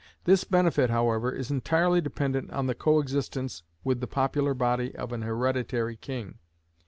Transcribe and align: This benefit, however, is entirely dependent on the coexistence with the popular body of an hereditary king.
This 0.23 0.45
benefit, 0.45 0.89
however, 0.89 1.31
is 1.31 1.51
entirely 1.51 2.01
dependent 2.01 2.49
on 2.49 2.65
the 2.65 2.73
coexistence 2.73 3.61
with 3.83 3.99
the 3.99 4.07
popular 4.07 4.55
body 4.55 4.95
of 4.95 5.11
an 5.11 5.21
hereditary 5.21 5.95
king. 5.95 6.39